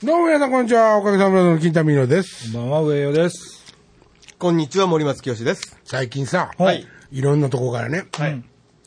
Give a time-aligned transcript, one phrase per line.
[0.00, 0.96] どうも皆さんこんにちは。
[0.96, 2.52] おかげさまでの金田美濃です。
[2.52, 3.74] こんばんは、上与です。
[4.38, 5.76] こんにちは、森松清です。
[5.84, 8.40] 最近さ、はいいろんなとこからね、はい。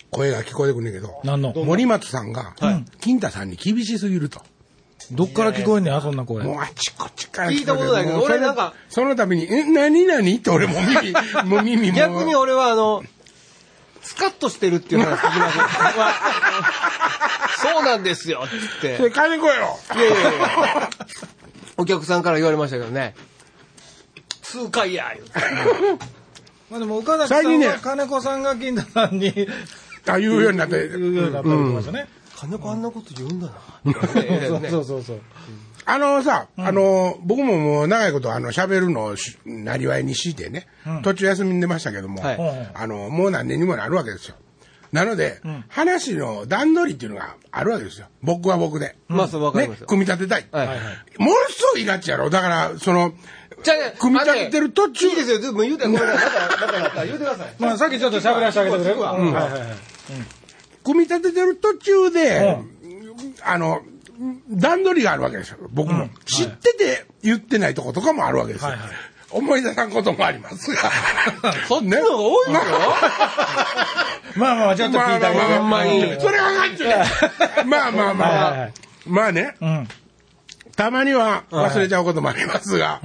[0.09, 1.51] 声が聞こえてくるんだけど、何の？
[1.53, 2.55] 森松さんが、
[3.01, 4.41] 金田さんに厳しすぎると。
[5.11, 6.45] どっから聞こえんねん、そんな声。
[6.45, 11.11] もうあちこちから聞いたことないけどもうそれ俺なんかその度に、え、何何って俺もう耳、
[11.49, 11.97] もう耳も。
[11.97, 13.03] 逆に俺はあの、
[14.01, 16.90] スカッとしてるっていう話聞きました。
[17.61, 18.97] そうなんですよ、つって。
[18.97, 19.79] それ金子やろ。
[19.95, 20.89] いやいやいや
[21.77, 23.15] お客さんから言われましたけどね。
[24.41, 26.05] 数回や、言うて
[26.69, 29.33] まあでも、岡崎さんねは金子さんが金田さんに
[30.07, 30.89] あ、言うようになって。
[30.89, 32.07] 言うようになったりとかしてね。
[32.35, 33.93] 金子あんなこと言うんだな。
[33.93, 35.21] そうそうそうそう。
[35.85, 40.67] あのさ、あの、僕ももう長いことあの喋るのをしなりわいにしてね、
[41.03, 44.35] 途中休みに出ましたけども、はいあの、もう何年にもなるわけですよ。
[44.91, 48.07] なので、話の段取りっていうのがあるわけですよ。
[48.21, 48.97] 僕は僕で。
[49.07, 49.87] まあ、そうわかりねます、よ。
[49.87, 50.47] 組み立てたい。
[50.51, 50.67] はい。
[51.17, 52.29] ものすごいガチやろ。
[52.29, 53.13] だから、その、
[53.99, 57.07] 組み立ててる途中いいですよ、でも言うて、ごめんなさい。
[57.07, 57.55] 言うてください。
[57.59, 58.95] まあ、さっきちょっと喋らせてあげてくれる？
[58.95, 59.69] うんうんはいはいはい。
[60.83, 62.57] 組み立ててる途中で、
[63.43, 63.81] あの、
[64.49, 65.57] 段取りがあるわけですよ。
[65.71, 66.09] 僕も。
[66.25, 68.71] 知ってて言ってないとことかもあるわけですよ。
[69.31, 70.91] 思い出さんこともありますが。
[71.67, 72.79] そっちの方が多いですよ。
[74.35, 75.45] まあまあ、ちょっと聞いてあげて。
[75.45, 75.83] まあまあ
[76.19, 76.95] それはガチね
[77.65, 78.69] まあまあまあまあ。
[79.05, 79.87] まあね、うん。
[80.75, 83.01] たまには忘れちゃうこともありますが、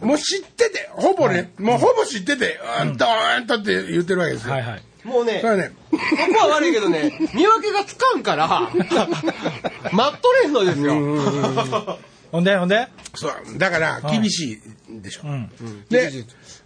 [0.00, 3.06] もう知ってて、ほぼね、もうほぼ知ってて、うんと、
[3.38, 4.52] うんとって言ってるわけですよ。
[4.52, 4.82] はいはい。
[5.04, 5.98] もうねそれ、はね、こ
[6.32, 8.70] こは悪いけどね、 見分けがつかんから、
[9.92, 11.98] 待っとれんのですよ。
[12.34, 12.88] ほんで、ほんで？
[13.14, 15.28] そう、だから厳しいでしょ。
[15.28, 15.48] ん。
[15.88, 16.10] で、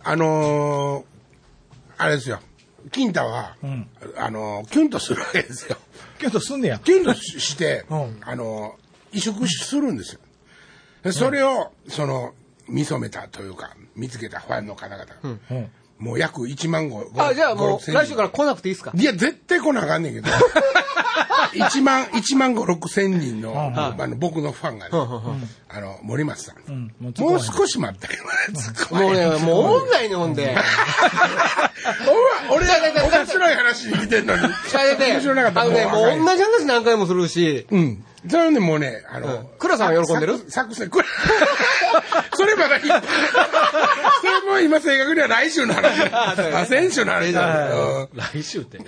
[0.02, 1.04] あのー
[1.98, 2.40] あれですよ、
[2.90, 3.86] 金太は、ん。
[4.16, 5.76] あのーキュンとするわけですよ。
[6.18, 6.78] キュンとすんねや。
[6.78, 8.18] キュンとしして、うん。
[8.22, 10.20] あのー移植するんですよ。
[11.02, 12.32] でそれを、その、
[12.66, 15.70] 見初めたというか、見つけたファンの方々、うん。
[15.98, 18.92] もう約1万5、あ、じゃあも5う、来週から来なくていいですか？
[18.94, 20.28] いや、絶対来なあかんねんけど、
[21.54, 24.90] 1万、1万5、6千人の、あの、僕のファンがね、
[25.68, 26.72] あの、森松さん。
[26.72, 28.22] んもう少し待ってよ。
[28.92, 30.54] もうね、もうおもんないね、ほんで。
[32.50, 32.64] 俺、
[33.10, 34.42] 面白い話に来てんのに。
[35.12, 38.04] 面白なかったあのね、もう同じ話何回もするし、うん。
[38.28, 40.38] それでもうね、あの、うん倉さんは喜んでる？
[40.38, 41.06] 作作戦、これ、
[42.34, 42.78] それまだ。
[42.80, 42.90] それ
[44.46, 46.34] もう今正確には来週の話だ。
[46.60, 47.74] あ、先週の話だ。
[47.74, 48.78] うん来週って。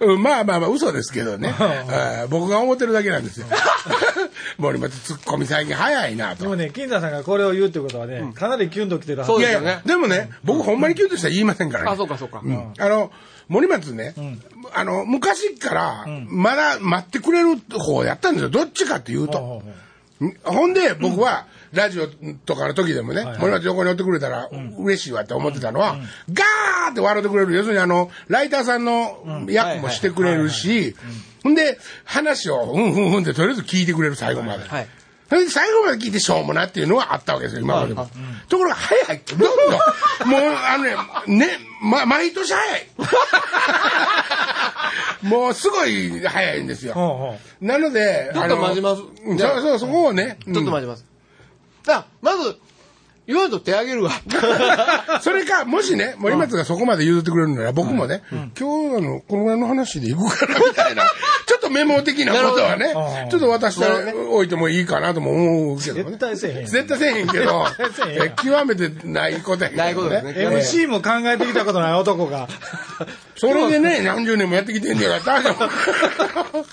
[0.00, 1.54] うん、まあまあまあ、嘘ですけどね。
[2.28, 3.46] 僕が思ってるだけなんですよ。
[4.58, 6.42] 森松ツッコミ最近早いなと。
[6.42, 9.32] でもね、金田さんがこれを言うってことはね、かなりキュンときてるはず。
[9.32, 9.64] そうですよね。
[9.64, 11.90] いやいや、でもね、僕ほんまにキュンとしたら言いませんからね。
[11.90, 12.40] あ、そうかそうか。
[12.44, 12.72] うん。
[12.78, 13.10] あの、
[13.48, 14.14] 森松ね、
[14.74, 18.48] あの、昔から、まだ待ってくれる方やったんですよ。
[18.48, 19.38] どっちかっていうと。
[19.38, 19.74] ほうほうほう。
[20.44, 22.06] ほんで、僕は、ラジオ
[22.46, 25.96] とかの時でもね、はい森松横におってくれたら、嬉しいわって思ってたのは、
[26.32, 27.54] ガーって笑ってくれる。
[27.54, 30.96] 要するにあの、ライターさんの役もしてくれるし、
[31.46, 34.64] ほんで、話を、うんうんうんってとりあえず聞いてくれる、最後まで。
[34.68, 34.88] はい。
[35.28, 38.08] それで最後まで聞いてしょうもなっていうのはあったわけですよ、今までも。
[38.48, 39.22] ところが早い。
[39.28, 40.28] どんどん。
[40.28, 42.86] もう、あのね、ね、ま、毎年早い。
[45.22, 46.94] もうすごい早いんですよ。
[46.94, 49.02] ほうほなので、ちょっと待ちます
[49.62, 50.38] そう、そこをね。
[50.44, 51.04] ちょっと待ちます。
[51.88, 52.56] あ、まず、
[53.26, 54.12] 言わんと手あげるわ。
[54.24, 54.28] う
[55.18, 58.22] んそれか、もしね、森松がそこまで譲ってくれるなら、僕もね、
[58.58, 61.02] 今日あの、このぐらいの話でいくから、みたいな、
[61.46, 62.92] ちょっとメモ的なことはね
[63.30, 63.84] ちょっと渡して
[64.30, 66.04] おいてもいいかなとも思うけどね。
[66.04, 67.66] 絶対せえへん絶対せえへんけど
[68.42, 70.36] 極めてないことやけどないことですねう。
[70.50, 72.48] MC も考えてきたことない男が。
[73.36, 76.66] それでね、何十年もやってきてんねやから、大丈夫。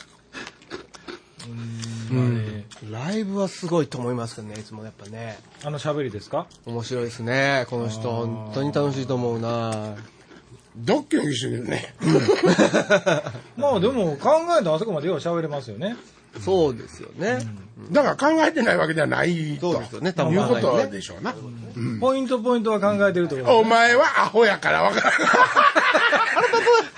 [2.92, 5.40] ライブはすごいと思いますけどね、いつもやっぱね。
[5.64, 6.48] あの喋りですか？
[6.66, 8.12] 面白いですね、この人。
[8.12, 9.96] 本当に楽しいと思うな
[10.76, 11.94] ドッキリしてるね。
[13.58, 15.96] まあでも考えたらあそこまでよう喋れますよね。
[16.42, 17.40] そうですよね。
[17.92, 19.74] だから考えてないわけではないと。
[19.74, 21.34] そうですよね多分いうことでしょうな。
[22.00, 25.14] ポイントポイントは考えてるとお前はアホやからわからん。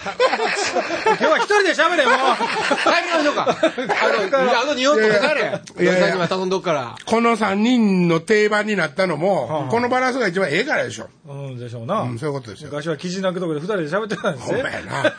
[0.05, 2.15] 今日は一人で喋れもう
[2.83, 3.47] 帰りましょうか。
[3.49, 3.53] あ
[4.41, 5.83] の、あの日本とか帰れ。
[5.83, 6.95] いやいや頼んどくから。
[7.05, 11.09] この3人の定番になったのも、このバランスが一番ええからでしょ。
[11.27, 12.69] うんでしょうな、うん、そういうことですよ。
[12.69, 15.15] 昔は記事泣くとこで二人で喋ってたんですねほんまやな。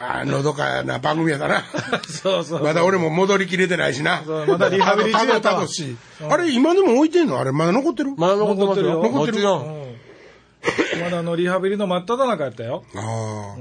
[0.00, 1.64] あのどかな番組やだな。
[2.08, 4.22] そうそうまだ俺も戻りきれてないしな。
[4.24, 5.96] そうまだリハビリ中やったわあの楽しい
[6.28, 7.38] あれ、今でも置いてんの？
[7.38, 8.14] あれ、まだ残ってる？
[8.16, 9.02] まだ残ってますよ。
[9.02, 9.38] 残ってる？
[9.38, 9.58] もちろ。
[9.60, 9.88] うん
[10.98, 13.56] んまだあのリハビリの真っ只中やったよああ、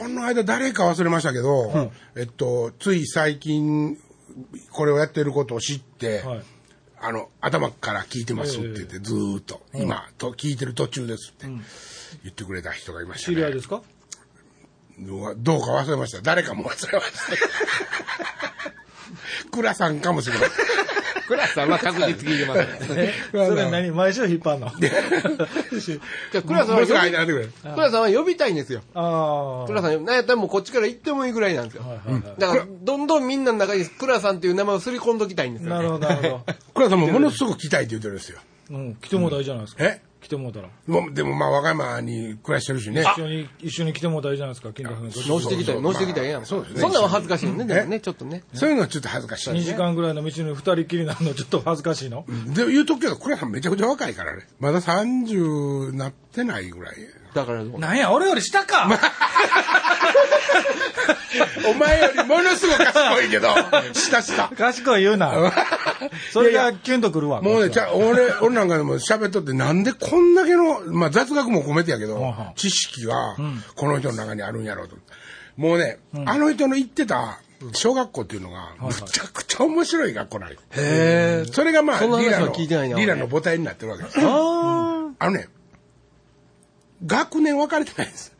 [0.00, 3.98] この間誰か忘れましたけど、えっと、つい最近
[4.70, 6.42] これをやってることを知って、はい。
[7.04, 13.36] あの、頭から聞いてますって言って、ずーっと、今、と聞いてる途中ですって言ってくれた人がいましたね。
[13.36, 13.82] 知り合いですか
[15.00, 16.22] どうか忘れました。
[16.22, 17.18] 誰かも忘れました。
[19.50, 20.82] 倉さんかもしれません。
[21.26, 22.60] クラスさんは確実聞いてます。
[22.98, 24.70] えそれ何毎週引っ張んの？
[24.78, 24.90] じゃ
[26.40, 27.46] あ、クラスさんは呼び、間になってくれ。
[27.46, 28.82] クラスさんは呼びたいんですよ。
[28.94, 29.66] ああ。
[29.66, 31.82] クラさん、なんやったらもうこっちから行ってもいいぐらいなんですよ。
[31.82, 35.70] はいはいはいだから、どんどんみんなの中にクラさんっていう名前をすり込んどきたいんですよ。
[35.70, 36.40] なるほど、なるほ
[36.74, 38.38] 倉さんもものすごく来たいって言ってるんですよ。
[38.70, 38.76] ど。
[38.76, 38.96] うん。
[38.96, 39.84] 来てもうたらいいじゃないですか。
[39.84, 40.02] え？
[40.22, 40.68] 来てもうたら。
[41.12, 43.02] でもまあ、和歌山に暮らしてるしね。
[43.02, 45.10] 一緒に、一緒に来てもうたらいいじゃないですか、金田さん。
[45.10, 46.46] 乗してきたい、乗してきたらええやん。
[46.46, 47.86] そうですねそんなんは恥ずかしいよね、でもえ？
[47.86, 48.44] ね、ちょっとね。
[48.54, 49.50] そういうのはちょっと恥ずかしい。
[49.50, 52.24] 2時間ぐらいの道に二人きりなのちょっと恥ずかしいの
[52.54, 54.46] で言うとくけど、倉さんめちゃくちゃ若いからね。
[54.60, 56.94] まだ30なってないぐらい。
[57.34, 58.88] だからなんや、俺より下か。
[61.66, 63.48] お前よりものすごく賢いけど、
[63.94, 64.50] 下下。
[64.56, 65.32] 賢い言うな。
[66.32, 67.40] それがキュンとくるわ。
[67.40, 73.36] もうね、じゃあ俺、俺なんかでも喋っとって、なんでこんだけの、まあ雑学も込めてやけど知識が、
[73.76, 74.96] この人の中にあるんやろうと。
[75.56, 77.38] もうね、あの人の行ってた
[77.72, 84.18] 小学校っていうのが、むちゃくちゃ面白い学校なんよへそれがまあ、リーラの、リーラの母体になってるわけです。
[84.20, 85.48] ああのね、
[87.06, 88.32] 学年分かれてないんです。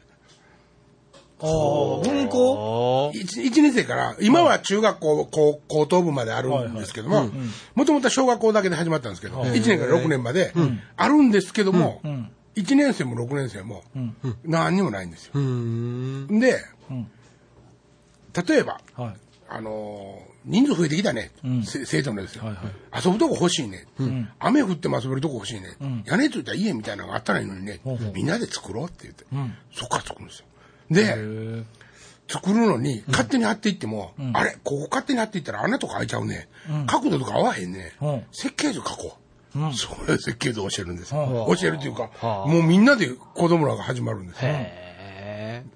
[1.41, 3.11] ああ、文校？
[3.13, 3.17] あ。
[3.17, 7.31] 一一年生から、今は中学校、高高等部まであるんですけども、
[7.75, 10.53] もともとは小学校だけで始まったんですけど、1年から6年まで
[10.97, 12.01] あるんですけども、
[12.55, 13.83] 1年生も6年生も
[14.45, 15.33] 何にもないんですよ。
[16.39, 16.65] で、
[18.47, 19.15] 例えば、はい。
[19.55, 21.31] あのー人数増えてきたね、
[21.65, 22.63] せ生徒のですよ、はいは
[23.05, 23.87] 遊ぶとこ欲しいね、
[24.41, 27.81] 雨降っても遊べるとこ欲しいね、屋根ついた家みたいなのがあったらいいのにね、
[28.13, 29.25] みんなで作ろうって言って、
[29.73, 30.47] そっから作るんですよ。
[30.91, 31.65] で、へ
[32.29, 36.49] 作るのに、勝手に貼っていっても、あれ、ここ勝手に貼っていったら穴とか開いちゃうね。
[36.87, 37.93] 角度とか合わへんね。
[38.01, 38.25] うん。
[38.33, 39.23] 設計図書こう。
[39.75, 44.41] そういう設計図を教えるんです教えるというか、もうみんなで子供らが始まるんです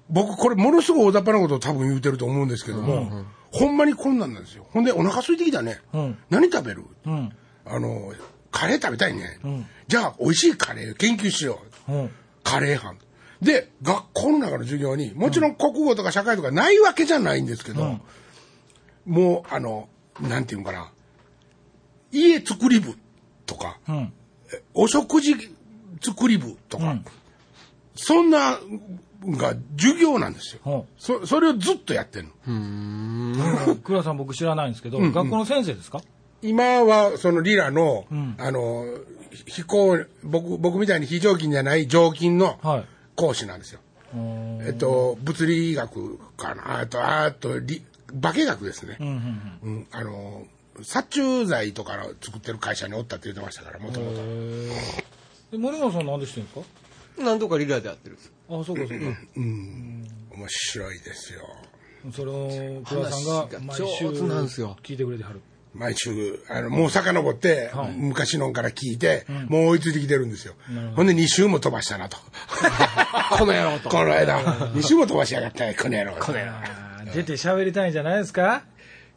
[0.09, 4.67] 僕、これものすごい大雑把なことを多分言うてると思うんですけども、ほんまにこんなんなんですよ。
[4.71, 5.79] ほんで、お腹空いてきたね。
[5.95, 6.83] ん何食べる？
[7.05, 7.09] え。
[7.09, 7.33] うん。
[7.65, 8.13] あの、
[8.51, 9.39] カレー食べたいね。
[9.87, 11.91] じゃあ、美味しいカレー研究しよう。
[11.91, 12.11] うん。
[12.43, 12.97] カレー班。
[13.41, 17.99] で、学校の中の授業に、もちろん国語とか社会とかないわけじゃないんですけど、
[19.05, 19.89] もう、あの、
[20.21, 20.91] なんていうのかな、
[22.11, 22.95] 家作り部
[23.45, 24.13] とか、うん。
[24.73, 25.35] お食事
[26.01, 26.99] 作り部とか、
[27.95, 28.59] そんな
[29.25, 30.61] が授業なんですよ。
[30.65, 33.75] うんそそれをずっとやってるの。
[33.83, 36.01] 倉さん僕知らないんですけど、学校の先生ですか？
[36.41, 38.85] 今は、そのリラの、んあの、
[39.47, 42.85] 飛行、僕、僕みたいに非常勤じゃない常勤のはい。
[43.15, 43.79] 講師なんですよ。
[44.13, 46.79] うんえっと、物理学かな。
[46.79, 47.81] あと、あと、理
[48.21, 48.97] 化学ですね。
[48.99, 50.45] うんうんうん、あの、
[50.83, 55.57] 殺虫剤とかの作ってる会社におったって言ってましたから、もともと。
[55.57, 57.21] 森野さんなんで知ってるんですか？
[57.21, 58.31] ーなんとかリラでやってるんです。
[58.49, 59.17] あ、そうかそうか。
[59.35, 60.05] 面
[60.47, 61.41] 白いですよ。
[62.13, 65.41] それを倉さんが毎週聞いてくれてはる。
[65.73, 70.53] 毎週、あの、もう遡って、はい昔のから聞いて、もう追いついてきてるんですよ。
[70.95, 72.17] ほんで2週も飛ばしたなと。
[73.37, 73.89] この野郎と。
[73.91, 74.41] この間、
[74.71, 76.13] 2週も飛ばしやがったね、この野郎。
[76.19, 76.51] この野郎。
[77.13, 78.63] 出て喋りたいんじゃないですか？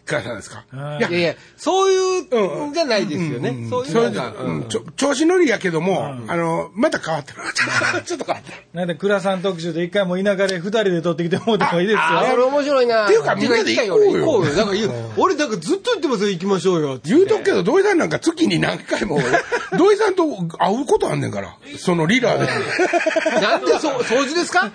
[0.06, 0.64] 倉さんですか？
[0.72, 1.96] うんいやいやそうい
[2.30, 3.66] うんじゃないですよね。
[3.70, 7.38] そういうそれで、なんか、うんちょ調子乗りやけども、あの、また変わってる。
[8.04, 8.56] ちょっと変わってる。
[8.74, 12.48] なんで倉さん特集で一回も田舎で二人で撮ってきてもらってもいいですあ、それよ。
[12.48, 13.04] 面白いな。
[13.04, 14.54] っていうかみんなで行こうよ行こうよ。
[14.54, 17.00] だから言う、俺だからずっと言ってますよ、行きましょうよ。
[17.04, 19.18] 言うとくけど、土井さんなんか月に何回も、
[19.78, 20.24] 土井さんと
[20.58, 21.54] 会うことあんねんから。
[21.78, 22.46] そのリーダーで。
[23.40, 24.70] なんで、そう、掃除ですか？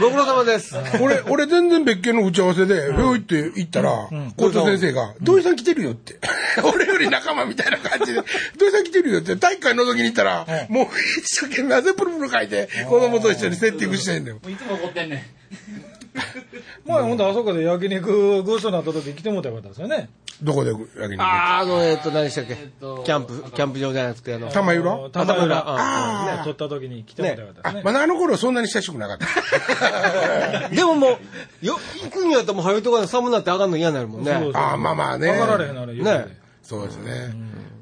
[0.00, 0.74] ご苦労様です。
[1.00, 4.08] 俺、俺全然別件の打ち合わせで、ひょいって行ったら、
[4.52, 6.18] 校長先生が、土井さん来てるよって。
[6.62, 8.20] 俺より仲間みたいな感じで、
[8.58, 10.86] 土井さん来てるよって、体育館覗きに行ったら、もう
[11.20, 14.36] 一生懸命汗プルプル書いて、子供と一緒にセッティングしてんねん。
[14.36, 15.95] いつも怒ってんねん。
[16.86, 20.08] 前ほんとあそこで焼肉ごちそうになった時来てもらったらよかったですよね。
[20.42, 20.82] どこで焼
[21.12, 22.54] 肉あー、あの、えっと、何でしたっけ？
[22.80, 24.92] とキャンプ、キャンプ場じゃなくて、あの、玉浦？
[24.92, 25.64] あの玉浦。
[25.66, 27.82] あね撮った時に来てもらったらよかったあですね。
[27.84, 30.68] まだあの頃そんなに親しくなかった。
[30.74, 31.18] でもも
[31.62, 34.32] う、よ、行くんやったらもう早いとこで寒なって上がんの嫌になるもんね。
[34.54, 35.28] ああ、まあまあね。
[35.32, 37.34] 分かられへんなら言うてねそうですね。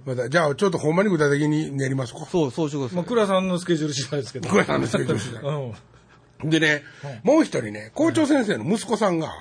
[0.07, 2.21] また、じゃあ、ちょっとほんまに具体的に練りますか？
[2.31, 2.95] そう、そうしてくだ。
[2.95, 4.49] まあ倉さんのスケジュール次第ですけど。
[4.50, 5.73] 倉さんのスケジュール次第 うん。
[6.43, 6.83] でね、
[7.23, 9.41] もう一人ね、校長先生の息子さんが、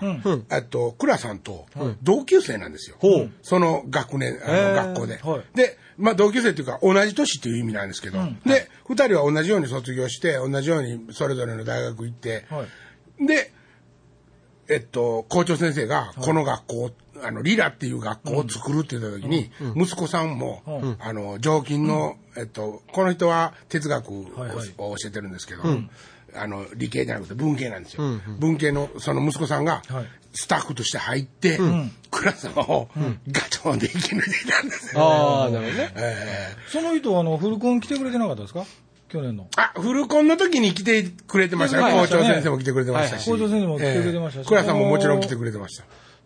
[0.52, 1.66] えっと、倉さんと
[2.02, 2.98] 同級生なんですよ。
[3.42, 5.18] その学年、あの学校で。
[5.18, 5.58] はい。
[5.58, 12.66] で、まあ同級生っていうか同じ年っていう意味なんですけど、で、二人は同じように卒業して、同じようにそれぞれの大学行って、は
[13.20, 13.26] い。
[13.26, 13.52] で、
[14.70, 20.64] えっと、校長先生が、この学校、あの、リラっていう学校を作るって言った時に、息子さんも、
[21.00, 24.26] あの、常勤の、えっと、この人は哲学を,、
[24.78, 25.64] 教えてるんですけど、
[26.36, 28.04] あの、理系じゃなくて文系なんですよ。
[28.40, 31.60] 文系の、その息子さんがはい、スタッフとして入って、
[32.12, 32.90] クラスを
[33.32, 35.02] ガチョンで生き抜いていたんですよ。
[35.02, 35.94] ああ、なるほどね。
[35.96, 38.66] えその人、あの、フルコン来てくれてなかったですか？
[39.10, 39.44] 去年の。
[39.44, 41.94] ーあ、フルコンの時に来てくれてましたね。
[41.94, 43.30] 校長先生も来てくれてましたし。
[43.30, 45.84] 校長先生も来てくれてましたしえー倉さんももちろん来てくれてました。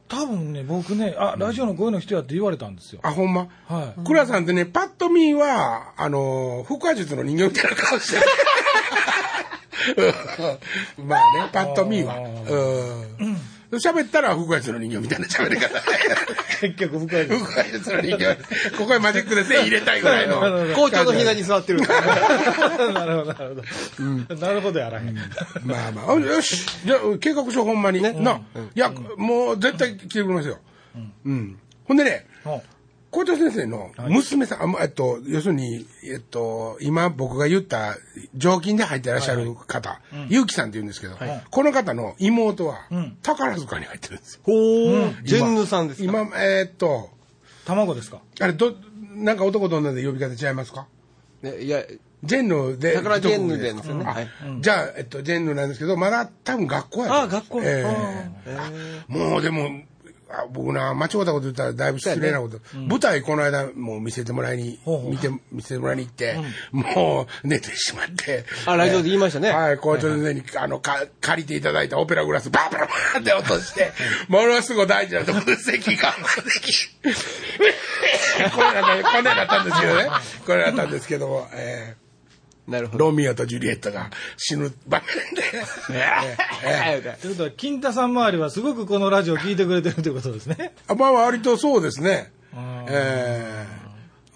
[0.07, 3.01] 多分ね、僕ね、あ、ラジオの声の人やって言われたんですよ。
[3.03, 3.49] あ、ほんま？
[3.67, 4.05] はい。
[4.05, 8.21] 倉さんってね、パッと見は、あの、腹話術の人形みたいな顔してる。
[10.97, 12.15] うんまあね、パッと見は。
[12.17, 13.37] うん。
[13.71, 15.81] 喋ったら腹話術の人形みたいな喋り方。
[16.61, 17.43] 結局深いです。
[17.43, 18.35] 腹話術の人形。
[18.77, 20.39] ここへマジックで線入れたいぐらいの。
[20.75, 21.81] 校長の膝に座ってる。
[21.81, 21.97] なる
[22.71, 24.35] ほど、なるほど。
[24.35, 25.15] なるほどやらへん。
[25.65, 26.65] まあまあ、あよし。
[26.85, 28.01] じゃあ、計画書ほんまに。
[28.01, 28.11] な。
[28.11, 30.59] いや、もう絶対来てくれますよ。
[31.25, 31.59] うん。
[31.85, 32.61] ほんでね、ほ
[33.09, 37.95] 校長先生の娘さん、あまえっと、要するに、えっと、今僕が言った
[38.35, 41.17] 常勤で入ってらっしゃる方、ゆうきさんって言うんですけど、
[41.49, 42.87] この方の妹は
[43.23, 44.41] 宝塚に入ってるんですよ。
[44.43, 45.23] ほー。
[45.23, 46.05] ジェンヌさんですか？
[46.05, 47.09] 今、えーっと、
[47.65, 48.19] 卵ですか？
[48.39, 48.75] あれ、ど、
[49.15, 50.87] なんか男と女で呼び方違いますか？
[51.41, 51.83] ねいや、
[52.23, 52.95] ジェンヌで。
[52.95, 54.05] 宝ジェンヌでですよね。
[54.05, 54.27] あはい。
[54.59, 57.83] じゃあ、えっと、ジェンヌなんですけど、まだ多分学校やとああ、学校え
[58.45, 58.57] え。
[58.57, 58.71] あ
[59.07, 59.69] もうでも、
[60.29, 62.59] あ僕な、間違ったこと言ったらだいぶ失礼なこと。
[62.75, 66.35] 舞台この間もう見せてもらいに、ほうほう見て、見せてもらいに行って、
[66.71, 68.45] もう寝てしまって。
[68.65, 73.93] あラジオで言いましたねはい、校長先生に、あの、か、借りていただいたオペラグラス、バーバラバーって落として、
[74.27, 76.13] ものすごい大事なところで席が、
[76.49, 76.89] 席。
[78.53, 80.09] これだった、これだったんですけどね。
[80.45, 82.06] これだったんですけども、えー
[82.67, 83.05] なるほど。
[83.05, 85.43] ロミオとジュリエットが死ぬ場面で、
[86.63, 90.73] え ーということは、金太さん周りはすごくこのラジオ聞いてくれてるということですね。
[90.87, 92.31] あまあ割とそうですね。
[92.53, 93.65] あえ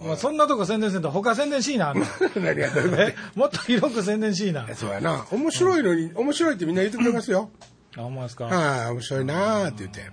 [0.02, 1.94] まあ、そんなとこ宣伝せんと他宣伝しいな。
[1.94, 2.00] ー、
[2.42, 3.02] 何がどういうこと？
[3.04, 4.68] えもっと広く宣伝しいな。
[4.76, 5.26] そうやな。
[5.30, 7.52] 面白いのに、面白いってみんな言ってくれますよ。
[7.98, 8.46] あ、ほんまですか。
[8.46, 10.10] はい、面白いなーって言って。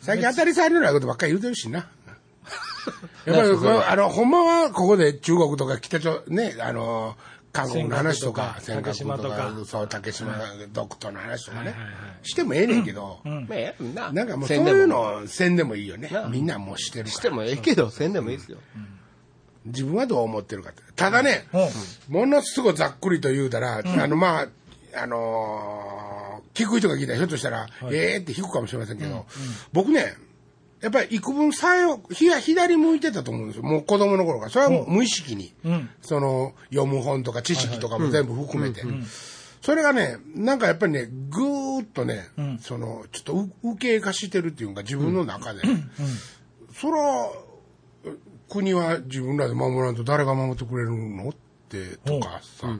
[0.00, 1.88] 最近当たり障りのないことばっかり言うてるしな。
[3.26, 7.16] やっぱりあの、ほんまはここで中国とか北朝、ね、あの、
[7.52, 9.64] 韓国の話とか、尖閣とかとか竹島とか。
[9.64, 10.40] そう、竹島
[10.72, 11.70] 独島の話とかね。
[11.70, 14.10] はいはいは、してもええねんけど、まあ、ええな。
[14.12, 16.08] なんかもうそういうのせんでもいいよね。
[16.10, 16.26] な。
[16.26, 17.34] みんなもうしてるしてから。
[17.36, 18.58] もええけど、せんでもいいですよ。
[19.66, 20.82] 自分はどう思ってるかって。
[20.96, 22.14] ただね、うん。
[22.14, 24.48] ものすごいざっくりと言うたら、あの、まあ、
[25.00, 26.04] あのー
[26.54, 29.26] 聞く人が聞いたら、ひょっとしたら、ええって引くかもしれませんけど、
[29.72, 30.14] 僕ね、
[30.84, 33.62] やっぱり幾分さえを、左向いてたと思うんですよ。
[33.62, 34.50] もう子供の頃から。
[34.50, 35.88] それはもう無意識に、うん。
[36.02, 38.82] その、読む本とか知識とかも全部含めて。
[39.62, 42.28] それがね、なんかやっぱりね、ぐーっとね、
[42.60, 45.62] その、ちょっとう右傾化してるっていうか、自分の中で。
[46.74, 47.30] そら、
[48.50, 51.34] 国は自分らで守らんと誰が守ってくれるのっ
[51.70, 52.78] て、とかさ、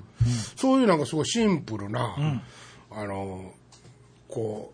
[0.57, 2.43] そういうなんかすごいシンプルな、
[2.91, 3.55] あの、
[4.29, 4.74] こ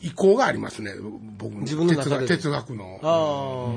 [0.00, 0.92] 意向がありますね、
[1.38, 2.26] 僕の自分の中で。
[2.26, 3.00] 哲学の。
[3.02, 3.72] あ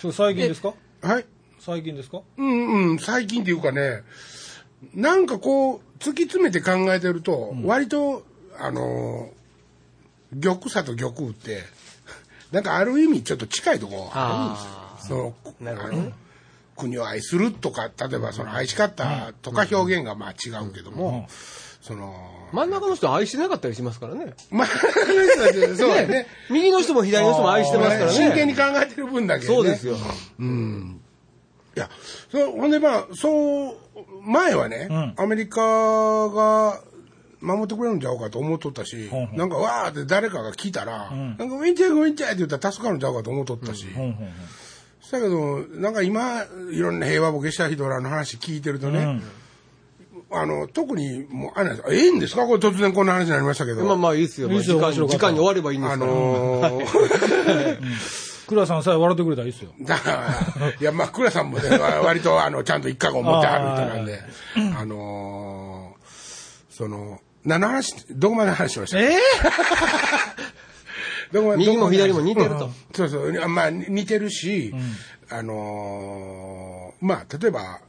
[0.00, 0.74] それ最近ですか？
[1.02, 1.26] はい。
[1.60, 2.20] 最近ですか？
[2.38, 4.02] うんうん、最近っていうかね、
[4.94, 8.24] なんかこう、突き詰めて考えてると、割と、
[8.58, 9.30] あの、
[10.40, 11.62] 玉座と玉雨って、
[12.52, 14.54] なんかある意味ちょっと近いところあ
[15.00, 15.34] るんですよ。
[15.60, 16.12] その、あの
[16.76, 21.28] 国を愛するとか、例えばその愛し方とか表現がまあ違うけども、
[21.84, 22.14] その、
[22.50, 22.56] あ。
[22.56, 24.32] 真ん中の人は愛してなかったりしますからね。
[24.50, 24.66] まあ、
[25.76, 26.26] そうだね。
[26.48, 28.16] 右の人も左の人も愛してますからね。
[28.16, 29.96] 真剣に考えてる分だけ、ね、そうですよ。
[31.76, 31.90] いや、
[32.32, 33.76] そうほんでまあ、そう、
[34.22, 34.88] 前はね、
[35.18, 36.80] アメリカが
[37.42, 44.16] 守ってくれるんちゃうかと思っとったし、ほんほんなんかわーって誰かが来たら、なんかウィンチャーウィンチャーって言ったら助かるんちゃうかと思っとったし、うんうんうん
[45.12, 49.20] だけど、なんか今、いろんな平和ボケした人らの話聞いてるとね、
[50.36, 52.46] あの、特に、もう、あれなんですええんですか？
[52.46, 53.84] これ突然こんな話になりましたけど。
[53.84, 54.48] まあまあいいですよ。
[54.48, 54.78] まあいいですよ。
[54.78, 56.10] 時間時間に終わればいいんですあから。
[56.10, 56.86] のー。
[58.46, 59.70] 倉さんさえ笑ってくれたらいいですよ。
[59.80, 60.10] だか
[60.60, 61.64] ら、いや、まあ、倉さんもね、
[62.04, 64.20] 割と、あの、ちゃんと一回を持ってはる人なんで、
[64.78, 68.98] あのーその、何の話、どこまで話しました。
[69.00, 69.16] え
[71.32, 72.70] どこまで右も左も似てると。
[72.94, 74.74] そうそう、あまあ、に似てるし、
[75.30, 77.80] あのーまあ、例えば、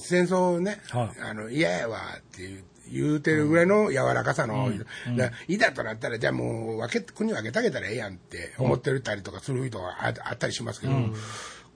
[0.00, 1.20] 戦争ね、はい。
[1.20, 4.68] あの、嫌やわっていう言うてるぐらいの柔らかさの、
[5.16, 10.92] だいざとなったら、じゃあもう分け、国分けてあげたらええやんって思ってたりとかする人がああったりしますけど、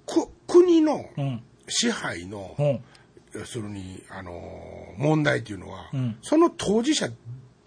[0.07, 1.43] く国のん。
[1.69, 2.81] 支配の、うん。
[3.33, 6.19] 要するに、あのー問題っていうのは、ん。
[6.23, 7.09] その当事者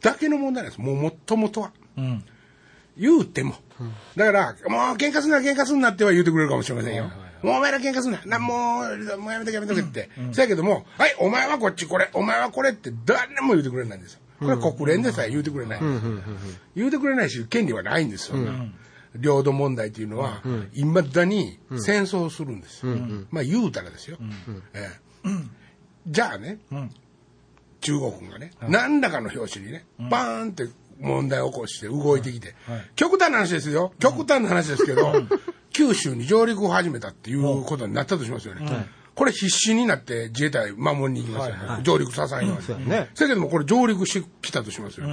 [0.01, 0.81] だけの問題なんです。
[0.81, 1.71] もうもともとは。
[1.97, 2.23] うん。
[2.97, 3.55] 言うても。
[4.15, 7.11] だから、もう喧嘩すんな、喧嘩すんなっては言うてくれるかもしれませんよ。
[7.41, 8.21] もうお前ら喧嘩すんな。
[8.25, 10.09] な、もう、もうやめとけやめとけって。
[10.31, 14.19] そやけども、はい、お前はこっちこれ、お前はこれって誰も言うてくれないんですよ。
[14.39, 15.79] これは国連でさえ言うてくれない。
[16.75, 18.37] 言うてくれないし、権利はないんですよ。
[19.15, 20.41] 領土問題っていうのは、
[20.73, 22.95] いまだに戦争をするんですよ。
[23.31, 24.17] まあ言うたらですよ。
[24.73, 24.89] え
[25.25, 25.29] え。
[26.07, 26.59] じゃあね、
[27.81, 30.67] 中国がね、何らかの表紙にね、バーンって
[30.99, 32.55] 問題を起こして動いてきて、
[32.95, 35.13] 極端な話ですよ、極端な話ですけど、
[35.77, 38.87] 九州に上陸を始めたっていうことになったとしますよね。
[39.13, 41.83] これ必死になって自衛隊守りに行きますよね。
[41.83, 45.07] 上陸させないようねせやけどもこれ上陸してきたとしますよ。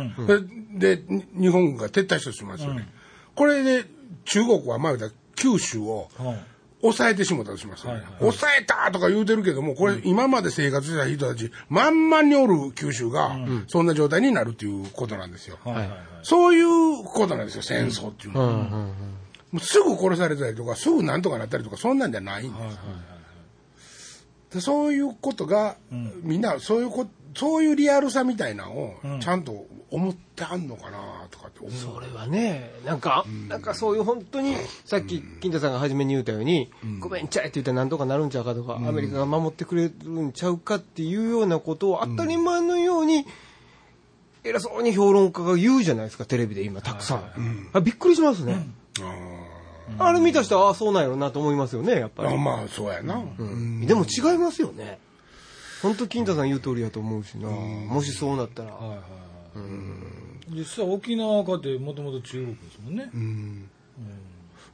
[0.78, 2.88] で、でに日本軍が撤退したとしますよね。
[3.34, 3.84] これで
[4.24, 6.36] 中国はまあ言うたら九州をはい
[6.84, 8.00] 抑えてしもたとしますよね。
[8.00, 13.34] はいはい抑えたとか言うてるけども、これ今まで生活してた人たち、満々におる九州が、
[13.68, 15.58] そんな状態になるっていうことなんですよ。
[15.64, 15.98] はいはいはい。
[16.22, 18.88] そういうことなんですよ、戦争っていうのは。
[19.54, 22.58] もうすぐ殺されたりとか、すぐなんとかなったりとか、そんなんじゃないんで
[23.78, 24.26] す。
[24.50, 25.76] でそういうことが、
[26.22, 27.06] みんなそういうこ
[27.36, 31.72] そういうリアルさみたいなのをちゃんと思ってはんのかなとかって思う。
[31.72, 43.24] それはね、なんか、なんかそういう本当に、さっき金田さんが初めに言ったように、ごめんちゃいって言ったらなんとかなるんちゃうかとか、アメリカが守ってくれるんちゃうかっていうようなことを当たり前のように、
[44.42, 47.70] 偉そうに評論家が言うじゃないですか、テレビで今たくさん。
[47.72, 48.66] あびっくりしますね。
[49.98, 52.34] あれ見た人は、ああ、そうなんやろなと思いますよね、やっぱり。
[52.34, 53.22] あまあそうやな。
[53.38, 54.98] うんでも違いますよね。
[55.82, 57.48] 本当金田さん言う通りやと思うしな。
[57.48, 58.72] もしそうなったら。
[58.72, 60.58] はいはいはい。
[60.58, 63.10] 実際沖縄かってもともと中国ですもんね。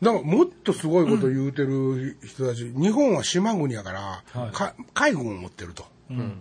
[0.00, 5.84] だからもっとすごいこと言うてる人たち、日本は島国やから、はいか海軍を持ってると。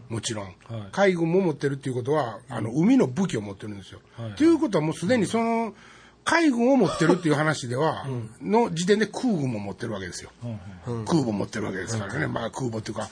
[0.10, 0.54] もちろん、はい
[0.92, 4.00] 海軍も持ってるっていうことは、あの海の武器を持ってるんですよ。
[4.18, 5.74] はいということはもうすでにその
[6.24, 8.06] 海軍を持ってるっていう話では、
[8.42, 10.32] の時点で空軍も持ってるわけですよ。
[11.06, 13.10] 空母持ってるわけですからね、まあ空母っていうか、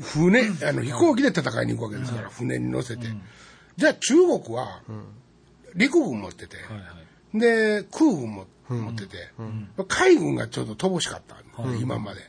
[0.00, 3.06] 船あの飛行機で戦いに行くわけですから、船に乗せて、
[3.76, 4.80] じゃあ中国は
[5.74, 6.56] 陸軍持ってて。
[7.34, 9.16] で空軍も持ってて、
[9.88, 11.36] 海軍がちょっと乏しかった、
[11.80, 12.20] 今まで、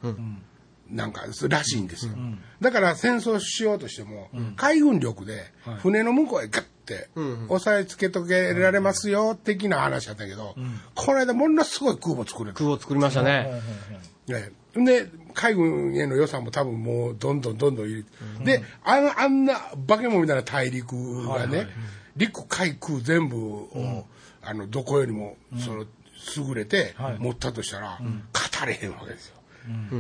[0.90, 2.14] なんからしいんですよ、
[2.60, 6.72] だから戦争しようとしても、海軍力で船の向こうへガッて
[7.50, 10.56] 押さえつけとけられますよ的な話だったけど、
[10.96, 12.58] この間ものすごい空母作れた。
[12.58, 13.62] 空を作りましたね。
[14.28, 14.52] ね。
[14.74, 19.56] で、海軍への予算も多分もうどんどんどんどん入れて、で、あんな
[19.88, 21.68] 化け物みたいな大陸がね、
[22.16, 24.06] 陸海空全部を、
[24.42, 25.86] あの、どこよりも、その、
[26.38, 27.18] 優れてはい。
[27.20, 29.41] 持ったとしたら、語れへんわけですよ。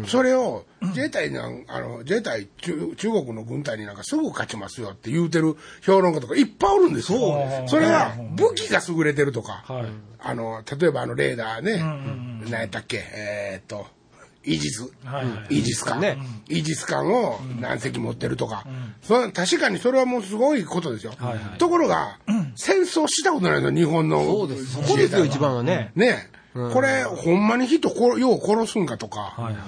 [0.07, 7.65] それを自衛隊なんあの自衛隊中中国の軍隊になんかすぐ勝ちますよって言うてる評論家とかいっぱいおるんですよ。
[7.67, 9.85] それは武器が優れてるとか、はい。
[10.19, 11.77] あの例えばあのレーダーね、
[12.49, 13.87] 何やったっけえーっと
[14.43, 14.91] イージス、
[15.49, 16.17] イージス艦、ね。
[16.49, 18.65] イージス艦を何隻持ってるとか、
[19.03, 21.13] それは確かにそれはもうすごいことですよ。
[21.59, 22.17] ところが、
[22.55, 24.97] 戦争したことないの日本のそうです。
[24.97, 25.91] ですよ、一番はね。
[25.95, 29.59] ねこれ、ほんまに人こよう殺すんかとか、はいはいは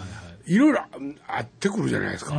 [0.45, 0.53] い。
[0.53, 0.79] いろいろ
[1.27, 2.35] あってくるじゃないですか。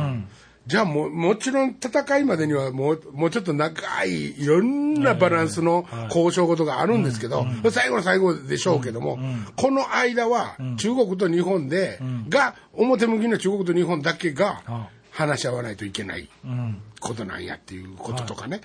[0.67, 9.19] じゃあもう、もちろん戦いまでにはもう、もうちょっと長い、いろんなバランスの交渉事があるんですけど、最後の最後でしょうけども、
[9.55, 16.81] この間は中国と日本で、が、表向きの中国と日本だけが話し合わないといけないうん。
[16.99, 18.61] ことなんやっていうこととかね。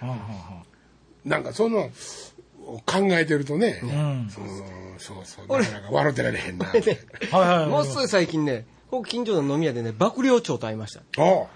[1.25, 1.91] なんかその、
[2.87, 4.29] 考えてるとね、うん。
[4.31, 4.45] そう
[4.99, 6.67] そうそう、なかなか笑ってられへんな。
[6.71, 6.81] はい
[7.31, 7.67] はい。
[7.69, 11.01] もうすぐ最近ね、僕近所の飲み屋でね、幕僚長と会いました。
[11.23, 11.47] あ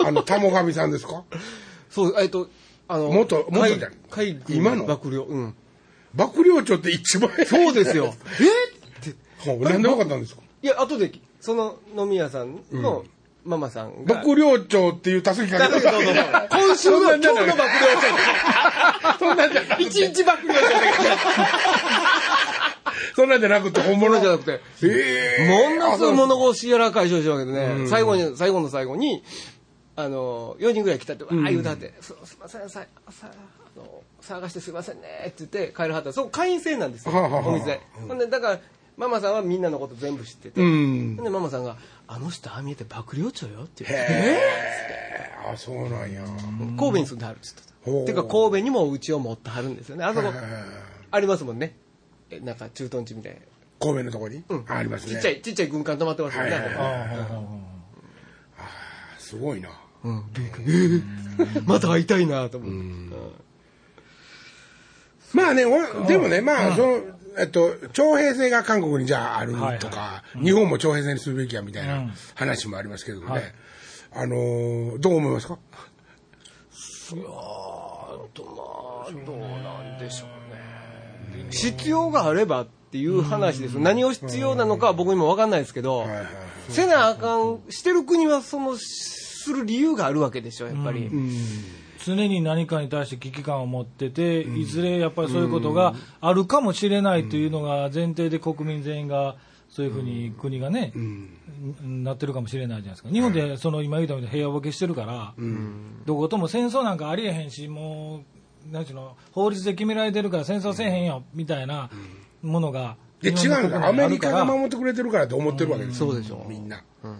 [0.00, 1.24] あ、 あの、玉神さんですか？
[1.90, 2.48] そう、えっと、
[2.88, 3.92] あの、元元海じゃん
[4.48, 4.86] 今の？
[4.86, 5.24] 幕僚。
[5.24, 5.54] うん。
[6.14, 8.14] 幕僚長って一番そうですよ。
[8.40, 9.16] えって。
[9.38, 10.42] ほうなんでわかったんですか？
[10.62, 13.04] いや、後で、その飲み屋さんの
[13.44, 14.16] ママさんが。
[14.16, 16.04] 幕僚長っていうたすきかけそうそうそう。
[16.50, 17.56] 今週の今日の幕僚
[19.12, 19.18] 長。
[19.18, 20.68] そんなんじゃなく一日幕僚長だ
[23.14, 23.80] そんなんじゃなくて。
[23.80, 24.60] 本物けじゃなくて。
[24.82, 29.22] ええものすごい物腰柔らかい少女だけどね、最後に、最後の最後に、
[29.96, 36.12] あの、4人ぐらい来たって、わー言うたって、すすいません、さ、さ、あの、探してすいませんね、って言って帰るはった。
[36.12, 37.80] そこ会員制なんですよ、はあお店。
[38.06, 38.60] ほんで、だから、
[38.96, 41.76] ママさんはみんなのこと全部知ってて、うんで、ママさんが、
[42.08, 43.84] あの人、ああ見えて幕僚長よって。
[43.84, 44.40] 言って、へえ
[45.52, 46.24] あそうなんや。
[46.76, 47.48] 神戸に住んではるって
[47.84, 48.20] 言ほうってた。
[48.20, 50.04] ていうか、神戸にもうちを持ってはるんですよね。
[50.04, 50.32] あそこ、
[51.10, 51.76] ありますもんね。
[52.30, 53.38] えなんか駐屯地みたいな。
[53.80, 54.42] 神戸のとこに？
[54.48, 54.64] うん。
[54.66, 55.14] ありますね。
[55.14, 56.50] ちっちゃい、ちっちゃい軍艦止まってますよね。
[56.50, 56.92] はいはいああはあ
[58.62, 58.68] は
[59.18, 59.68] すごいな。
[60.04, 60.22] うん、
[61.66, 62.76] また会いたいなと思って。
[65.34, 67.00] まあね、おでもね、まあ、その、
[67.38, 69.78] えっと、徴兵制が韓国にじゃああるはいはい。
[69.78, 73.26] とか、日本も徴兵制にするべきやみたいな話もありますけどね。
[73.26, 73.42] はい。
[74.12, 75.58] あのーどう思いますか？
[77.14, 77.26] いやー
[78.34, 80.28] とまあどうなんでしょう
[81.38, 81.46] ね。
[81.50, 86.26] 必要があればっていう話です、何を必要なのかは僕にも分かんないですけど、はいはい
[86.70, 91.10] せなあかんしてる国はそのする理由があるわけでしょやっぱり、
[92.08, 99.36] 常に何かに対して危機感を持ってて、いずれやっぱりそういうことがあるかもしれないというのが前提で国民全員が
[99.68, 100.92] そういうふうに国がね、
[101.82, 103.10] なってるかもしれないじゃないですか。
[103.10, 105.34] 日本でその今言ったみたいに平和ボケしてるから、
[106.06, 108.22] どことも戦争なんかありえへんし、も
[108.70, 111.90] う、なんちゅうの、法律で決められてるから戦争せえへんよ、みたいな
[112.42, 112.96] ものが。
[113.20, 113.86] で、違うんだ。
[113.86, 116.10] アメリカが守ってくれてるからと思ってるわけですよ。
[116.10, 116.76] そうでしょみんな。
[116.76, 117.16] だか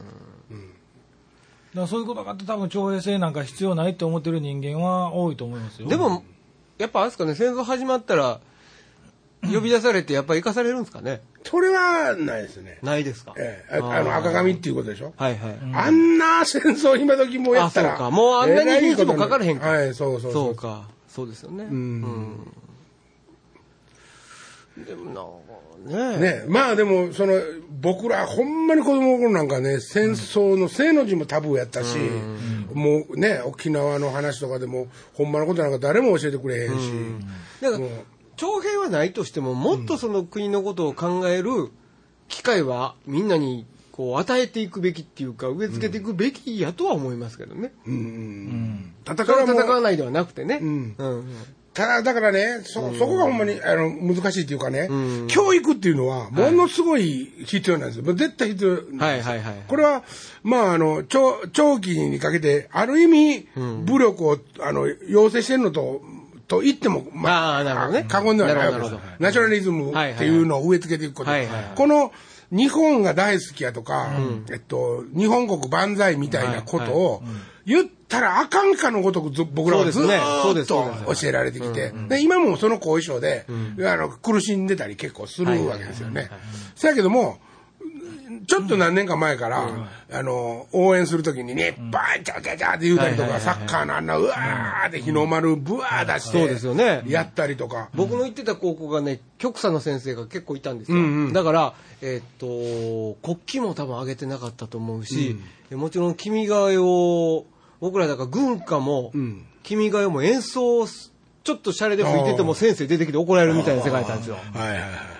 [1.74, 5.88] らそういうことがあって多分徴兵制なんか必要ないって思ってる人間は多いと思いますよ。
[5.88, 6.24] でも
[6.78, 8.40] やっぱあれですかね戦争始まったら
[9.42, 11.20] 呼び出されてやっぱり行かされるんですかね？
[11.44, 12.78] それはないですね。
[12.82, 13.34] ないですか？
[13.38, 15.14] ええ、ああの、赤髪っていうことでしょ？
[15.16, 17.94] はいはい、あんな戦争今時もやったら。
[17.94, 18.10] あそうか。
[18.10, 19.68] もうあんなに日にちもかかれへんか。
[19.68, 20.88] はい、そうそうそうか。
[21.08, 21.64] そうですよね。
[21.64, 22.52] うん、
[24.84, 25.42] でも
[25.86, 27.34] なねね、まあでも、その、
[27.80, 31.96] 僕ら、ほんまに子供の頃なんかね、戦争の正の字もタブーやったし、
[32.72, 36.92] もうね、沖縄の話とかでも、ほんまのことなんか誰も教えてくれへんし、
[37.60, 37.84] だから
[38.36, 41.70] 徴兵はないとしてももっとその国のことを考える
[42.28, 50.94] 機会はみんなにこう与えていくべきっていうか植え付けていくべきやとは思いますけどね、戦戦わ戦わないではなくてね、んうん。
[50.98, 51.24] うん
[51.78, 54.88] ただ、だからね、そ、そこがほんまに、あの、難しいっていうかね、
[55.28, 58.14] 教育っていうのは、ものすごい必要なんですよ。
[58.14, 58.98] 絶対必要なんですよ。
[58.98, 60.02] はいはいはいこれは、
[60.42, 66.02] まあ、あの、長、長期にかけて、ある意味、武力を、あの、要請してるのと、
[66.48, 69.12] と言っても、あーなるほどね過言ではないわけですなるほど。
[69.20, 71.30] ナショナリズムっていうのを植え付けていくこと。
[71.30, 72.10] はいはいはいこの、
[72.50, 74.10] 日本が大好きやとか、
[74.50, 77.22] えっと、日本国万歳みたいなことを、
[77.66, 80.06] 言ったらあかんかのごとくず僕らはずっ
[80.66, 86.30] と教えられてきて、で今もその後遺症で、あの苦しんでたり結構するわけですよね。
[86.74, 87.38] そやけども、
[88.46, 89.68] ちょっと何年か前から、
[90.12, 97.02] あの、応援するときにね、バーンチャチャチャって言うたりとか、サッカーのあんな、うわーって日の丸ブワー出して、そうですよね。
[97.06, 97.88] やったりとか。
[97.94, 102.46] 僕の行ってた高校がね局舎の先生が結構いたんですよ、だから、えっと
[103.22, 105.38] 国旗も多分上げてなかったと思うし、
[105.70, 107.46] もちろん「君が代」を
[107.80, 111.12] 僕らだから軍歌もん「君が代」も演奏す
[111.44, 114.36] ちょっとシャレで吹いてても先生出てきて怒られるみたいな世界だったんですよ。
[114.54, 115.17] はいはいはい。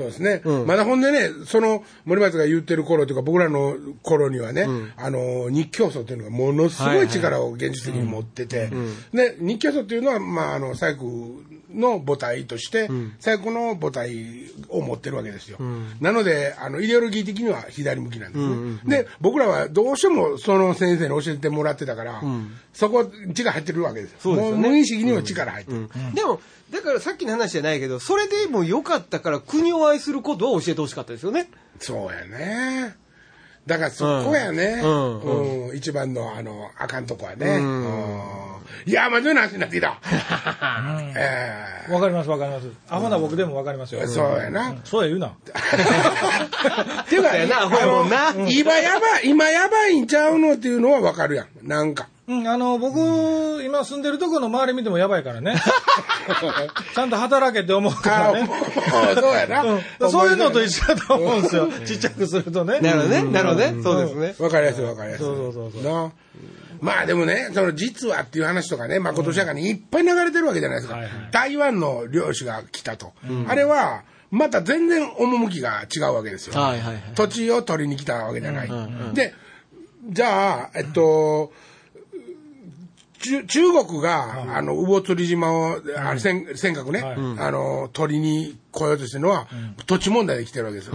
[0.00, 0.40] そうですね。
[0.44, 0.66] うん。
[0.66, 8.70] まだほんでね、その森松が言ってる頃というか、僕らの頃にはね、あの、日教組というのがものすごい力を現実的に持ってて、
[9.12, 11.40] で、日教組というのは、まあ、あの、細工
[11.74, 12.88] の母体として、
[13.20, 15.58] 細工の母体を持ってるわけですよ。
[16.00, 19.02] なので、あの、イデオロギー的には左向きなんですね。
[19.02, 22.22] で、僕らはどうしてもその先生に教えてもらってたから、
[22.72, 24.18] そこ、力入ってるわけですよ。
[24.20, 24.62] そうですよね。
[24.62, 25.88] もう無意識には力入ってる。
[26.14, 32.96] でもだからさっきの話じゃないけどそれでもよかったから国を愛することを教えてほしかったですよねそうやね。
[33.66, 34.80] だからそこやね。
[34.82, 35.20] うん
[35.68, 37.58] うん一番の、あの、あかんとこはね。
[37.58, 38.20] うん
[38.86, 40.00] いや、真面目な話になってきた。
[41.16, 42.68] えわかりますわかります。
[42.88, 44.00] アホな僕でもわかりますよ。
[44.02, 44.76] えそうやな。
[44.84, 45.28] そうや言うな。
[45.28, 45.34] っ
[47.08, 51.48] ていうか、やなアホやもんなあの今やばい、今やばいんちゃうのっていうのはわかるやん。
[51.62, 52.08] なんか。
[52.30, 55.56] うん、あの、僕、今住んでるところの周り見てもやばいからね。
[56.94, 58.50] ちゃんと働けって思うかあらね。
[59.16, 59.64] そうやな。
[59.64, 61.68] うんそういうのと一緒だと思うんですよ。
[61.84, 62.78] ちっちゃくするとね。
[62.78, 65.26] なるほどねなるほどねそうですねわかりやすいわかりやすい。
[65.26, 66.12] そうそうそうそうな
[66.80, 70.94] まあでもね、その実はっていう話とかね、まことしやかにいっぱい流れてるわけじゃないですか。
[70.94, 73.12] はいはい台湾の漁師が来たと。
[73.48, 76.60] あれは、また全然趣が違うわけですよ。
[76.60, 78.70] はいはいはい土地を取りに来たわけじゃない。
[79.14, 79.34] で、
[80.08, 81.52] じゃあ、えっと、中
[83.20, 87.14] 中国が、あの、魚釣島を、あれ、尖尖閣ね、はい。
[87.38, 89.46] あの、取りに来ようとしてるのは、
[89.86, 90.94] 土地問題で来てるわけですよ。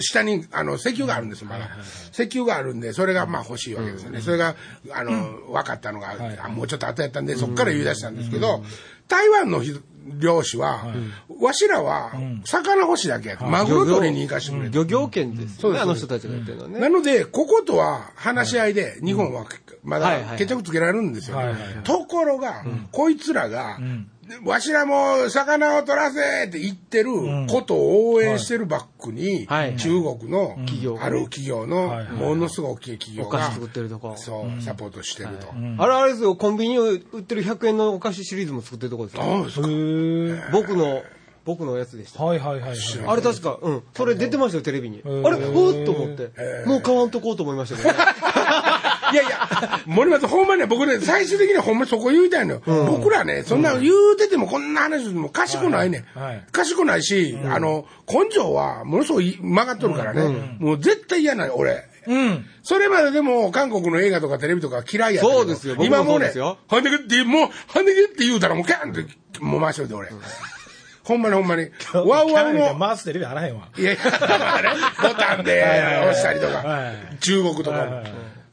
[0.00, 1.68] 下に、あの、石油があるんですよ、まだ。
[2.12, 4.22] 石油があるんで、それが、まあ欲しいわけですよね。
[4.22, 4.56] それが、
[4.92, 5.12] あの、
[5.52, 8.64] 分かったのが、あもうちょっと後やったんで、そこから言い出したんですけど、
[9.08, 10.94] 台湾の人漁師は、
[11.40, 12.12] わしらは、
[12.44, 14.78] 魚欲しいだけやとマグロ取りに行かしてくれと。
[14.78, 15.80] 漁業権ですそうです。
[15.80, 16.80] よねあの人たちが言ってるのはね。
[16.80, 19.46] なので、こことは話し合いで、日本は
[19.82, 21.38] まだ決着つけられるんですよ。
[21.84, 23.78] ところが、こいつらが、
[24.44, 27.10] わしらも魚を取らせって言ってる
[27.48, 30.56] ことを応援してるバックに中国の
[31.00, 34.14] ある企業のものすごい大きい企業がお菓子、作ってるとこ。
[34.16, 35.48] そう、サポートしてると。
[35.78, 40.50] あれあれですよコンビニに売ってる100円のお菓子シリーズも作ってるとこですよああそうか。
[40.52, 41.02] 僕の
[41.44, 42.24] 僕のやつでした。
[42.24, 42.78] はいはいはいはい。
[43.06, 43.82] あれ確か、うん。
[43.92, 45.02] それ出てましたよ、テレビに。
[45.04, 45.22] あー。
[45.28, 46.30] れおーっと思って。
[46.66, 47.94] もう買わんとこうと思いましたけどね。
[49.12, 52.62] いやいや、森松、ほんまね、僕ね、最終的にはほんまそこ言いたいのよ。
[52.86, 56.18] 僕らね、そんな言うててもこんな話しても賢ないねん。
[56.18, 60.56] はいはい賢ないし、あの、根性はものすごい曲がっとるからね。
[60.58, 61.84] もう絶対嫌なの、俺。
[62.06, 62.46] うん。
[62.62, 69.06] それまででも、韓国の映画とかテレビとか嫌いやったけどそうですよ僕も今もねそうですよ、ハンデゲって、もう、ハンデゲって言うたらもうキャンって、
[69.40, 70.08] もう回しといて、俺。
[71.04, 71.68] ほんまにほんまに。
[71.92, 73.68] ワウワウの、回すテレビあらへんわ。
[73.76, 74.68] いやいや、まあね、
[75.02, 78.02] ボタンで押したりとはかい、中国とかも。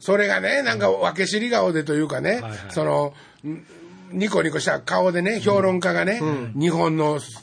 [0.02, 3.14] それがね、なんか分け知り顔でというかねはい、その、
[3.46, 3.64] ん
[4.12, 6.20] ニコニコした顔でね、評論家がね、
[6.58, 7.42] 日本のす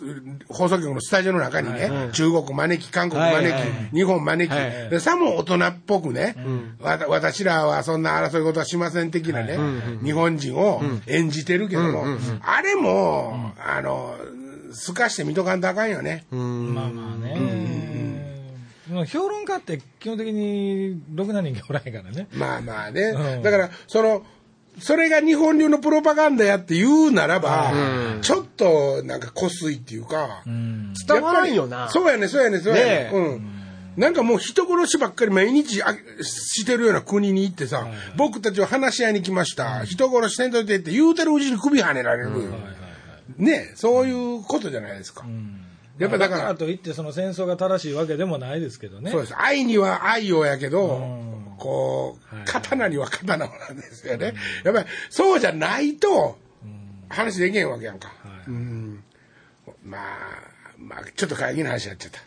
[0.50, 6.36] 放送局のスタジオの中にね、中国招き、韓国招はいはいき、日本招はいき、でさも大人っぽくね、
[6.80, 9.58] わた私らはそんな争い事はしません的なね、
[10.04, 12.06] 日本人を演じてるけども、
[12.42, 14.16] あれも、あの、
[14.72, 16.26] すかして見とかんとあかんよね。
[16.30, 16.38] ま
[16.86, 17.79] あまあね。
[18.90, 22.28] もう評論家って基本的にろくな人間おらへんからね。
[22.34, 23.02] まあまあね。
[23.02, 24.26] うんだから、その、
[24.80, 27.74] それが日本流のプロパガンダやって言うならば、
[28.22, 30.94] ちょっとなんかこすいっていうか、うん。
[31.08, 31.90] 伝わらんよな。
[31.90, 32.86] そうやね、そうやね、そうやね。
[32.86, 33.60] ねえうん。
[33.98, 39.84] なんかもう人殺しばっかり毎日あしてるような国に行ってさ、僕たちは話し合いに来ました。
[39.84, 42.38] 人殺しせんといてって言うてるうちに首跳ねられるよ。
[43.38, 45.26] ねそういうことじゃないですか。
[46.00, 49.12] やっぱだから、といってその戦争が正しいわけでもないですけどね。
[49.12, 49.34] そうです。
[49.38, 54.34] 愛には愛をやけど、んこう、刀には刀をなんですよね。
[54.64, 56.38] やっぱりそうじゃないと、
[57.10, 58.14] 話できへんわけやんか。
[58.48, 59.04] うん
[59.84, 60.02] まあ、
[60.78, 62.20] まあ、ちょっと会議の話になっちゃった。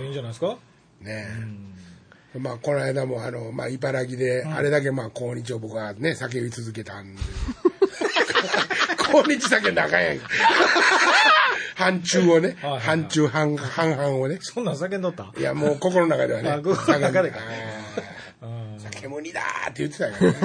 [0.00, 0.46] いいんじゃないですか？
[1.00, 1.26] うんね
[2.34, 2.38] え。
[2.38, 7.20] まあ、この間も、あの、まあ、茨城で、あれだけ、まあ、抗日を僕はね、叫び続けたんで。
[9.12, 10.18] 抗日叫んだらあかんやん
[11.74, 11.84] か。
[11.84, 14.38] 反中をねはいはいはい、反中半、半々をね。
[14.40, 15.32] そんなん叫んどった？
[15.36, 16.50] いや、もう心の中ではね。
[16.50, 17.38] あ心の中でか
[18.78, 20.36] 酒盛りだーって言ってたからね。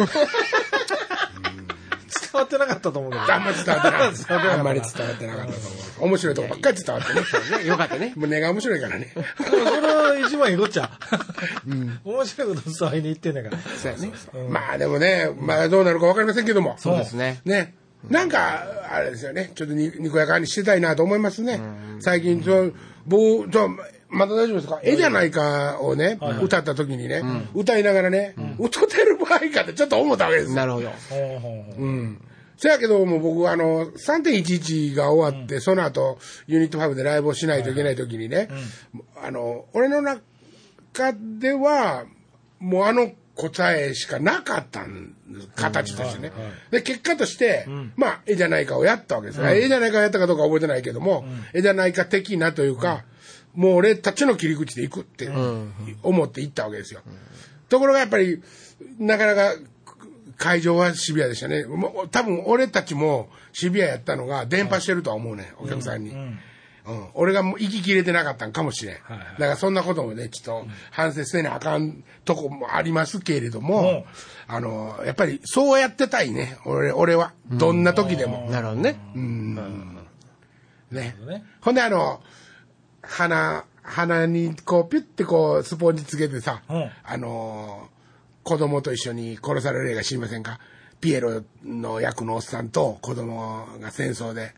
[2.32, 3.34] 伝わってなかったと思うけど。
[3.34, 4.14] あんまり伝わってなかっ。
[4.14, 5.70] た たあんまり伝わってなかったと思
[6.02, 6.06] う。
[6.10, 7.14] 面白いとこばっかり伝わって
[7.60, 7.66] ね。
[7.66, 8.14] よかったね。
[8.16, 9.14] もう根が面白いからね。
[9.38, 10.92] それは一番いいこっちゃ。
[12.04, 13.58] 面白いこと伝わりに行ってんだから。
[13.82, 14.12] そうやね。
[14.50, 16.76] まあでもね、まあどうなるかわかりませんけども。
[16.78, 17.42] そうですね。
[17.46, 17.76] ね。
[18.08, 19.52] なんか、あれですよね。
[19.56, 21.60] ちょっとににこやかにしてたいなと思いますね。
[22.00, 22.74] 最近、そう、
[23.06, 23.70] 僕、そう
[24.12, 24.80] まだ大丈夫ですか？
[24.84, 27.22] 絵じゃないかをね、歌った時にね、
[27.54, 30.56] 歌いながらね、歌ってる場合かってちょっと思ったわけですよ。
[30.56, 30.90] なるほど。
[31.10, 32.22] ほうん。
[32.58, 38.50] せやけどもう僕、あの、3.11が終わって、その後、ユニット5でライブをしないといけない時にね、
[39.24, 40.22] あの、俺の中
[41.40, 42.06] では、
[42.60, 45.16] もうあの答えしかなかったん
[45.56, 46.32] 形としてね。
[46.72, 47.66] で、結果として、
[47.96, 49.50] まあ、絵じゃないかをやったわけですよ。
[49.50, 53.04] 絵じゃないかをやったかどうかは覚えてないけども、絵じゃないか的なというか、
[53.54, 55.30] もう俺たちの切り口で行くって
[56.04, 57.02] 思って行ったわけですよ。
[57.68, 58.42] ところがやっぱり、
[59.00, 59.56] なかなか
[60.38, 61.66] 会場はシビアでしたね。
[61.66, 66.12] もう多分俺たちもシビアやったのが伝播してるとは思うね、お客さんに。
[66.12, 66.40] うん
[67.14, 68.96] 俺がもう息切れてなかったんかもしれん。
[68.96, 74.06] だからそんなこともね、ちょっと反省せなあかんとこもありますけれども、
[74.50, 77.34] あの、やっぱりそうやってたいね、俺俺は。
[77.52, 78.48] どんな時でも。
[78.50, 79.00] なるほどね。
[80.92, 81.44] ねね。
[81.62, 82.22] ほんであの、
[83.02, 88.00] 鼻、鼻にこうピュッてこうスポンジつけてさ、うんあのー
[88.42, 90.60] 子供と一緒に殺される映画知りませんか？
[91.02, 94.54] ピエロの役のおっさんと子供が戦争で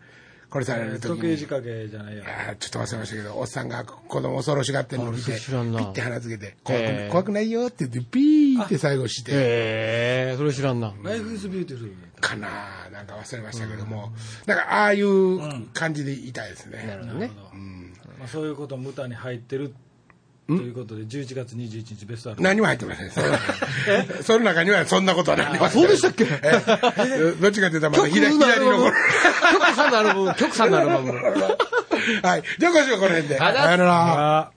[0.51, 1.43] 殺される時に時計仕。
[1.45, 2.23] 掛けじゃないや。
[2.49, 9.35] あーちょっと忘れましたけど、おっさんが子供恐ろしがってるのを見て、ピッて鼻つけて、怖くへー怖くないよって言って、ピーって最後して、へ
[10.33, 10.93] え、それ知らんな。
[11.03, 11.95] ライフイズビューティフル。
[12.21, 12.47] かな
[12.91, 14.13] なんか忘れましたけども、
[14.45, 16.85] なんかああいう感じでいたいですね。
[16.87, 17.31] なるほどね。
[18.19, 19.73] まあ、そういうことも歌に入ってる
[20.57, 22.47] ということで、11月21日ベストアルバム。
[22.49, 23.11] 何も入ってません。
[23.11, 23.27] その
[24.23, 26.25] その中にはそんなことは何もあ、そうでしたっけ？
[26.25, 26.61] え？
[27.41, 28.91] どっちかというとまだ曲左左の頃。
[28.91, 31.11] 曲さんのアルバム、曲さんのアルバム。
[32.23, 32.43] はい。
[32.59, 33.37] じゃあ今週はこの辺で。
[33.37, 34.39] さよなら。
[34.39, 34.51] あ